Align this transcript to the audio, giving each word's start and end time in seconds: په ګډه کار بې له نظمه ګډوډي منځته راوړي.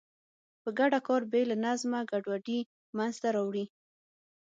په 0.61 0.69
ګډه 0.79 0.99
کار 1.07 1.21
بې 1.31 1.41
له 1.49 1.55
نظمه 1.65 1.99
ګډوډي 2.11 2.59
منځته 2.97 3.27
راوړي. 3.35 3.65